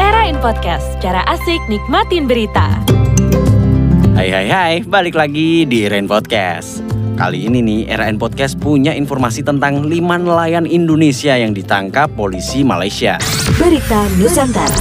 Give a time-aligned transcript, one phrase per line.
[0.00, 2.80] Era in Podcast, cara asik nikmatin berita.
[4.16, 6.80] Hai hai hai, balik lagi di Rain Podcast.
[7.12, 13.20] Kali ini nih, RN Podcast punya informasi tentang lima nelayan Indonesia yang ditangkap polisi Malaysia.
[13.60, 14.80] Berita Nusantara.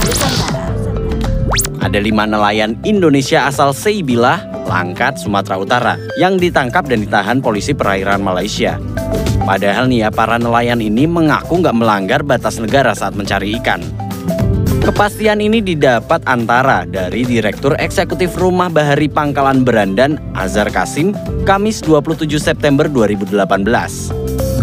[1.83, 8.23] Ada lima nelayan Indonesia asal Seibilah, Langkat, Sumatera Utara yang ditangkap dan ditahan polisi perairan
[8.23, 8.79] Malaysia.
[9.47, 13.79] Padahal nih ya, para nelayan ini mengaku nggak melanggar batas negara saat mencari ikan.
[14.83, 21.15] Kepastian ini didapat antara dari Direktur Eksekutif Rumah Bahari Pangkalan Berandan, Azhar Kasim,
[21.47, 23.47] Kamis 27 September 2018.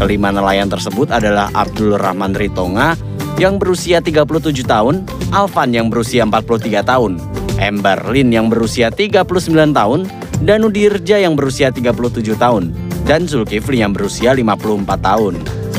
[0.04, 2.92] Kelima nelayan tersebut adalah Abdul Rahman Ritonga
[3.40, 7.16] yang berusia 37 tahun, Alvan yang berusia 43 tahun,
[7.56, 7.80] M.
[7.80, 10.00] Barlin yang berusia 39 tahun,
[10.44, 15.34] dan Udirja yang berusia 37 tahun, dan Zulkifli yang berusia 54 tahun.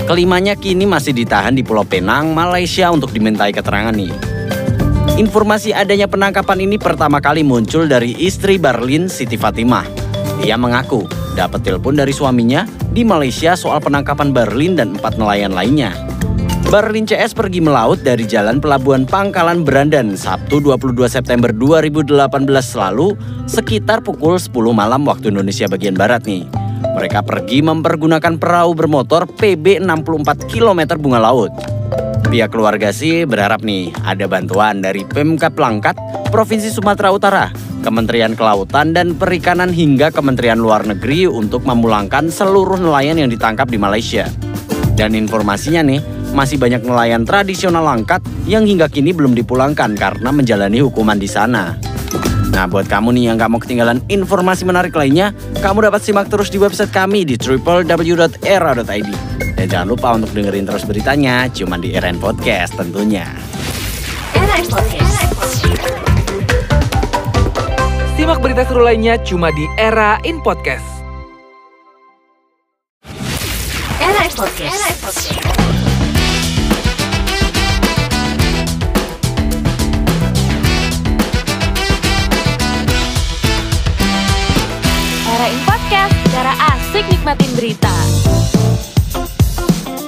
[0.05, 4.13] Kelimanya kini masih ditahan di Pulau Penang, Malaysia untuk dimintai keterangan nih.
[5.17, 9.87] Informasi adanya penangkapan ini pertama kali muncul dari istri Barlin Siti Fatimah.
[10.45, 15.95] Ia mengaku dapat telepon dari suaminya di Malaysia soal penangkapan Barlin dan empat nelayan lainnya.
[16.67, 22.09] Barlin CS pergi melaut dari jalan pelabuhan Pangkalan Berandan Sabtu 22 September 2018
[22.75, 23.13] lalu
[23.45, 26.64] sekitar pukul 10 malam waktu Indonesia bagian Barat nih.
[26.93, 31.49] Mereka pergi mempergunakan perahu bermotor PB 64 km bunga laut.
[32.29, 35.97] Pihak keluarga sih berharap nih ada bantuan dari Pemkap Langkat,
[36.29, 37.45] Provinsi Sumatera Utara,
[37.81, 43.77] Kementerian Kelautan dan Perikanan hingga Kementerian Luar Negeri untuk memulangkan seluruh nelayan yang ditangkap di
[43.81, 44.29] Malaysia.
[44.93, 46.01] Dan informasinya nih,
[46.35, 51.94] masih banyak nelayan tradisional Langkat yang hingga kini belum dipulangkan karena menjalani hukuman di sana.
[52.55, 56.47] Nah, buat kamu nih yang gak mau ketinggalan informasi menarik lainnya, kamu dapat simak terus
[56.47, 59.11] di website kami di www.era.id.
[59.59, 63.27] Dan jangan lupa untuk dengerin terus beritanya, cuma di RN Podcast tentunya.
[68.15, 70.87] Simak berita seru lainnya cuma di Era in Podcast.
[73.99, 74.23] Era
[86.95, 87.91] asik nikmatin berita.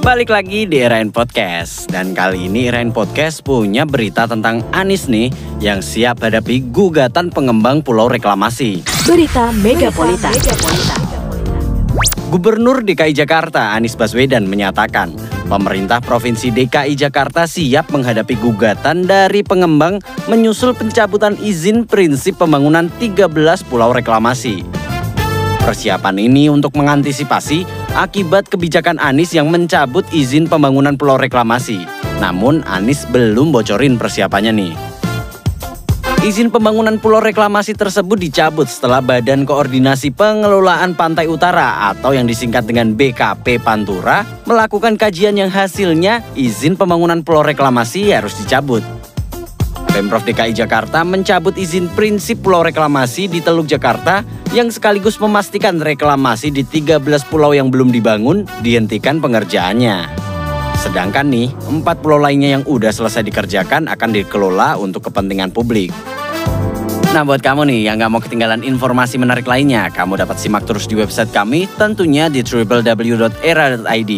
[0.07, 5.27] Balik lagi di RN Podcast Dan kali ini RN Podcast punya berita tentang Anis nih
[5.59, 10.31] Yang siap hadapi gugatan pengembang pulau reklamasi Berita Megapolitan.
[12.31, 15.11] Gubernur DKI Jakarta Anies Baswedan menyatakan
[15.51, 19.99] Pemerintah Provinsi DKI Jakarta siap menghadapi gugatan dari pengembang
[20.31, 23.27] menyusul pencabutan izin prinsip pembangunan 13
[23.67, 24.76] pulau reklamasi.
[25.67, 31.83] Persiapan ini untuk mengantisipasi akibat kebijakan Anies yang mencabut izin pembangunan pulau reklamasi.
[32.23, 34.73] Namun Anies belum bocorin persiapannya nih.
[36.23, 42.63] Izin pembangunan pulau reklamasi tersebut dicabut setelah Badan Koordinasi Pengelolaan Pantai Utara atau yang disingkat
[42.63, 48.96] dengan BKP Pantura melakukan kajian yang hasilnya izin pembangunan pulau reklamasi harus dicabut.
[49.97, 54.21] Pemprov DKI Jakarta mencabut izin prinsip pulau reklamasi di Teluk Jakarta
[54.53, 60.05] yang sekaligus memastikan reklamasi di 13 pulau yang belum dibangun dihentikan pengerjaannya.
[60.77, 65.89] Sedangkan nih, empat pulau lainnya yang udah selesai dikerjakan akan dikelola untuk kepentingan publik.
[67.17, 70.85] Nah buat kamu nih yang gak mau ketinggalan informasi menarik lainnya, kamu dapat simak terus
[70.85, 74.11] di website kami tentunya di www.era.id.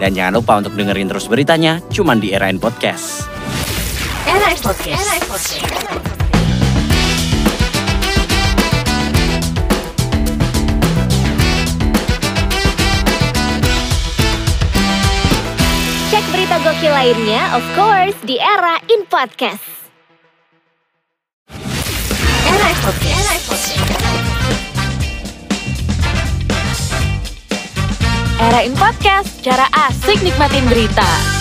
[0.00, 3.37] Dan jangan lupa untuk dengerin terus beritanya, cuman di Erain Podcast.
[16.12, 19.64] Cek berita gokil lainnya, of course, di Era in Podcast.
[28.36, 31.37] Era in Podcast, cara asik nikmatin berita.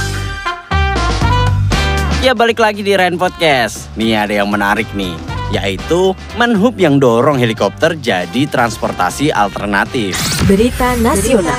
[2.17, 3.93] Ya balik lagi di Ren Podcast.
[3.93, 5.13] Nih ada yang menarik nih,
[5.53, 10.17] yaitu Menhub yang dorong helikopter jadi transportasi alternatif.
[10.49, 11.53] Berita nasional.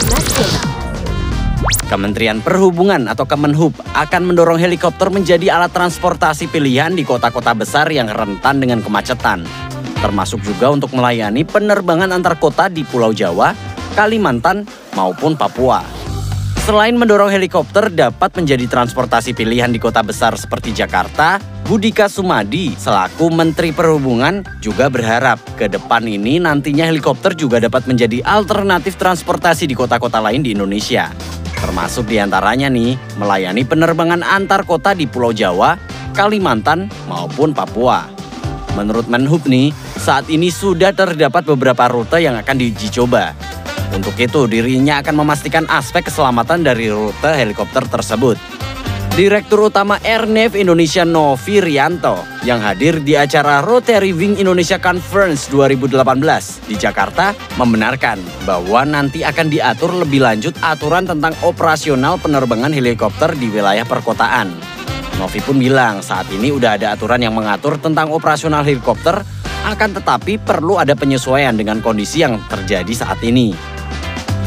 [1.87, 8.11] Kementerian Perhubungan atau Kemenhub akan mendorong helikopter menjadi alat transportasi pilihan di kota-kota besar yang
[8.11, 9.47] rentan dengan kemacetan.
[10.03, 13.55] Termasuk juga untuk melayani penerbangan antar kota di Pulau Jawa,
[13.95, 14.67] Kalimantan,
[14.99, 15.98] maupun Papua.
[16.69, 23.33] Selain mendorong helikopter dapat menjadi transportasi pilihan di kota besar seperti Jakarta, Budika Sumadi selaku
[23.33, 29.73] Menteri Perhubungan juga berharap ke depan ini nantinya helikopter juga dapat menjadi alternatif transportasi di
[29.73, 31.09] kota-kota lain di Indonesia.
[31.57, 35.73] termasuk di antaranya nih melayani penerbangan antar kota di Pulau Jawa,
[36.13, 38.05] Kalimantan, maupun Papua.
[38.77, 43.48] Menurut Menhub nih, saat ini sudah terdapat beberapa rute yang akan diuji coba.
[43.93, 48.37] Untuk itu, dirinya akan memastikan aspek keselamatan dari rute helikopter tersebut.
[49.19, 56.71] Direktur Utama Airnav Indonesia Novi Rianto yang hadir di acara Rotary Wing Indonesia Conference 2018
[56.71, 63.51] di Jakarta membenarkan bahwa nanti akan diatur lebih lanjut aturan tentang operasional penerbangan helikopter di
[63.51, 64.55] wilayah perkotaan.
[65.19, 69.19] Novi pun bilang saat ini udah ada aturan yang mengatur tentang operasional helikopter
[69.67, 73.78] akan tetapi perlu ada penyesuaian dengan kondisi yang terjadi saat ini.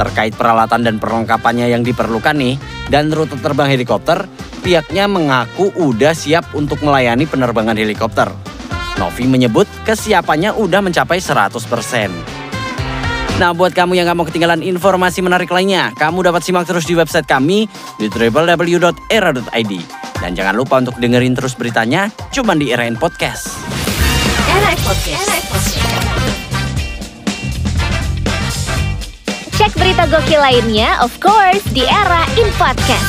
[0.01, 2.57] Terkait peralatan dan perlengkapannya yang diperlukan nih
[2.89, 4.25] dan rute terbang helikopter,
[4.65, 8.33] pihaknya mengaku udah siap untuk melayani penerbangan helikopter.
[8.98, 12.42] Novi menyebut kesiapannya udah mencapai 100%.
[13.38, 16.97] Nah, buat kamu yang gak mau ketinggalan informasi menarik lainnya, kamu dapat simak terus di
[16.97, 17.69] website kami
[18.01, 19.74] di www.era.id.
[20.18, 23.54] Dan jangan lupa untuk dengerin terus beritanya cuma di Era Podcast.
[24.81, 26.31] Podcast.
[29.71, 33.07] Cek berita gokil lainnya, of course, di Era in Podcast.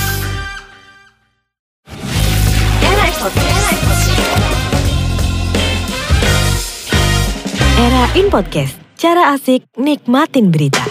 [7.75, 8.79] Era in Podcast.
[8.95, 10.87] Cara asik nikmatin berita.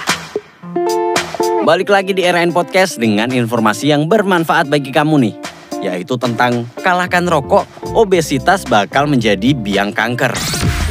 [1.63, 5.35] Balik lagi di RN Podcast dengan informasi yang bermanfaat bagi kamu nih.
[5.79, 7.63] Yaitu tentang kalahkan rokok,
[7.95, 10.35] obesitas bakal menjadi biang kanker.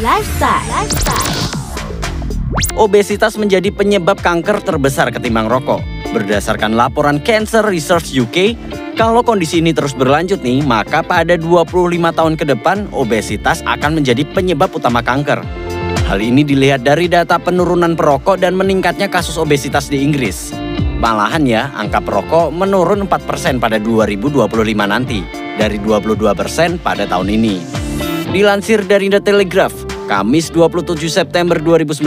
[0.00, 0.65] Lifestyle.
[0.73, 1.40] Lifestyle.
[2.75, 5.79] Obesitas menjadi penyebab kanker terbesar ketimbang rokok.
[6.11, 8.58] Berdasarkan laporan Cancer Research UK,
[8.99, 11.70] kalau kondisi ini terus berlanjut nih, maka pada 25
[12.11, 15.38] tahun ke depan obesitas akan menjadi penyebab utama kanker.
[16.11, 20.50] Hal ini dilihat dari data penurunan perokok dan meningkatnya kasus obesitas di Inggris.
[20.99, 24.50] Malahan ya, angka perokok menurun 4% pada 2025
[24.91, 25.23] nanti,
[25.55, 27.56] dari 22% pada tahun ini.
[28.35, 32.03] Dilansir dari The Telegraph, Kamis 27 September 2019,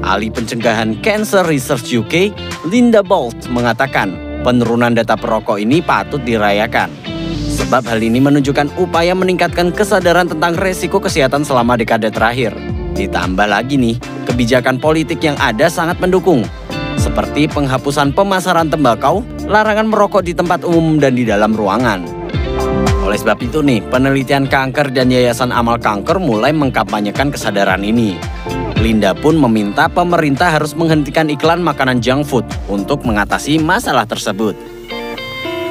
[0.00, 2.32] ahli pencegahan Cancer Research UK,
[2.64, 6.88] Linda Bolt mengatakan penurunan data perokok ini patut dirayakan.
[7.60, 12.56] Sebab hal ini menunjukkan upaya meningkatkan kesadaran tentang resiko kesehatan selama dekade terakhir.
[12.96, 16.40] Ditambah lagi nih, kebijakan politik yang ada sangat mendukung.
[16.96, 22.15] Seperti penghapusan pemasaran tembakau, larangan merokok di tempat umum dan di dalam ruangan.
[23.06, 28.18] Oleh sebab itu nih, penelitian kanker dan Yayasan Amal Kanker mulai mengkampanyekan kesadaran ini.
[28.82, 34.58] Linda pun meminta pemerintah harus menghentikan iklan makanan junk food untuk mengatasi masalah tersebut.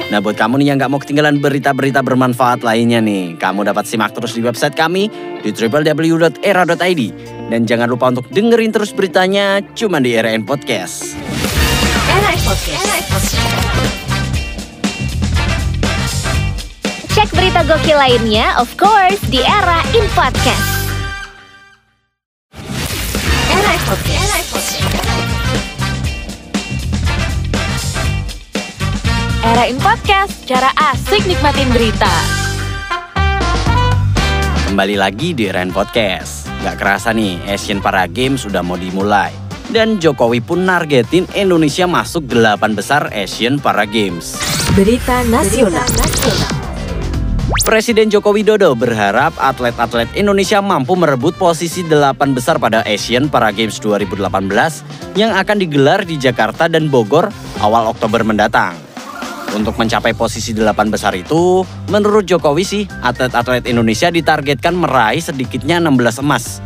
[0.08, 4.16] Nah buat kamu nih yang gak mau ketinggalan berita-berita bermanfaat lainnya nih, kamu dapat simak
[4.16, 5.12] terus di website kami
[5.44, 7.02] di www.era.id.
[7.52, 11.12] Dan jangan lupa untuk dengerin terus beritanya cuma di RN Podcast.
[12.08, 14.05] Era in Podcast.
[17.26, 20.62] Cek berita gokil lainnya, of course, di Era in Podcast.
[23.50, 24.30] Era in Podcast.
[29.42, 30.46] Era in Podcast.
[30.46, 32.14] Cara asik nikmatin berita.
[34.70, 36.46] Kembali lagi di RN Podcast.
[36.62, 39.34] Gak kerasa nih, Asian Para Games sudah mau dimulai.
[39.74, 44.38] Dan Jokowi pun nargetin Indonesia masuk delapan besar Asian Para Games.
[44.78, 46.55] Berita nasional.
[47.64, 53.80] Presiden Joko Widodo berharap atlet-atlet Indonesia mampu merebut posisi delapan besar pada Asian Para Games
[53.80, 54.20] 2018
[55.16, 57.32] yang akan digelar di Jakarta dan Bogor
[57.64, 58.76] awal Oktober mendatang.
[59.56, 66.20] Untuk mencapai posisi delapan besar itu, menurut Jokowi sih, atlet-atlet Indonesia ditargetkan meraih sedikitnya 16
[66.20, 66.60] emas.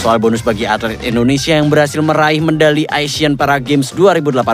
[0.00, 4.44] Soal bonus bagi atlet Indonesia yang berhasil meraih medali Asian Para Games 2018,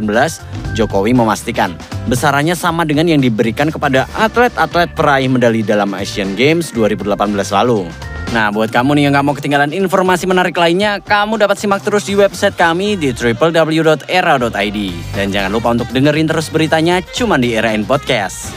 [0.79, 1.75] Jokowi memastikan
[2.07, 7.17] besarannya sama dengan yang diberikan kepada atlet-atlet peraih medali dalam Asian Games 2018
[7.51, 7.89] lalu.
[8.31, 12.07] Nah, buat kamu nih yang gak mau ketinggalan informasi menarik lainnya, kamu dapat simak terus
[12.07, 14.79] di website kami di www.era.id.
[15.19, 18.55] Dan jangan lupa untuk dengerin terus beritanya cuma di Era In Podcast.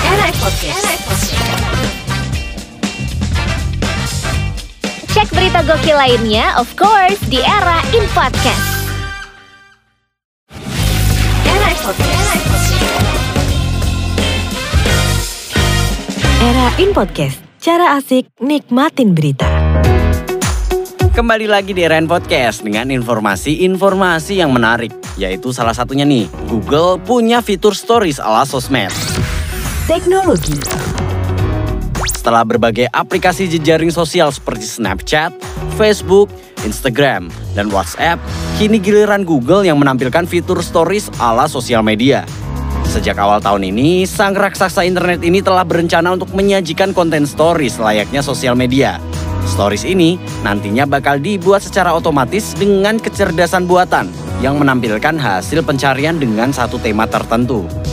[0.00, 2.05] Era in Podcast.
[5.56, 8.64] Cek berita gokil lainnya, of course, di Era in Podcast.
[11.48, 12.28] Era in Podcast.
[16.44, 17.38] Era in Podcast.
[17.56, 19.48] Cara asik nikmatin berita.
[21.16, 24.92] Kembali lagi di RN Podcast dengan informasi-informasi yang menarik.
[25.16, 28.92] Yaitu salah satunya nih, Google punya fitur stories ala sosmed.
[29.88, 30.60] Teknologi.
[32.26, 35.30] Setelah berbagai aplikasi jejaring sosial seperti Snapchat,
[35.78, 36.26] Facebook,
[36.66, 38.18] Instagram, dan WhatsApp,
[38.58, 42.26] kini giliran Google yang menampilkan fitur stories ala sosial media.
[42.82, 48.26] Sejak awal tahun ini, sang raksasa internet ini telah berencana untuk menyajikan konten stories layaknya
[48.26, 48.98] sosial media.
[49.46, 54.10] Stories ini nantinya bakal dibuat secara otomatis dengan kecerdasan buatan
[54.42, 57.85] yang menampilkan hasil pencarian dengan satu tema tertentu.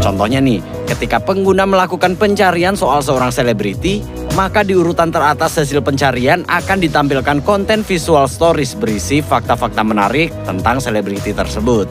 [0.00, 4.00] Contohnya nih, ketika pengguna melakukan pencarian soal seorang selebriti,
[4.32, 10.80] maka di urutan teratas hasil pencarian akan ditampilkan konten visual stories berisi fakta-fakta menarik tentang
[10.80, 11.84] selebriti tersebut.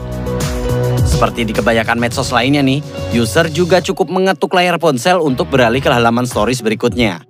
[1.06, 2.82] Seperti di kebanyakan medsos lainnya nih,
[3.14, 7.22] user juga cukup mengetuk layar ponsel untuk beralih ke halaman stories berikutnya.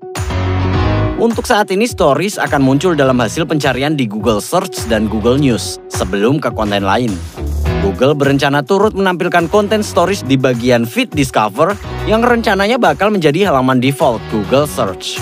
[1.23, 5.79] Untuk saat ini stories akan muncul dalam hasil pencarian di Google Search dan Google News
[5.87, 7.15] sebelum ke konten lain.
[7.93, 11.77] Google berencana turut menampilkan konten stories di bagian feed discover
[12.09, 15.21] yang rencananya bakal menjadi halaman default Google Search.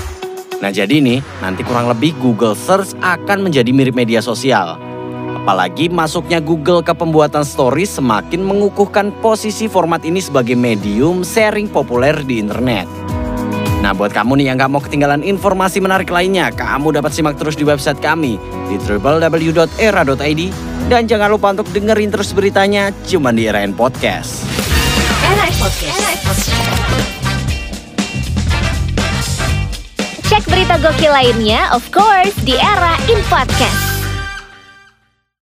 [0.62, 4.78] Nah jadi nih, nanti kurang lebih Google Search akan menjadi mirip media sosial.
[5.42, 12.22] Apalagi masuknya Google ke pembuatan stories semakin mengukuhkan posisi format ini sebagai medium sharing populer
[12.22, 12.86] di internet.
[13.80, 17.56] Nah buat kamu nih yang gak mau ketinggalan informasi menarik lainnya, kamu dapat simak terus
[17.56, 18.36] di website kami
[18.68, 20.42] di www.era.id
[20.92, 24.44] dan jangan lupa untuk dengerin terus beritanya cuma di Era Podcast.
[25.24, 26.00] Era Podcast.
[30.30, 33.89] Cek berita gokil lainnya, of course, di Era in Podcast.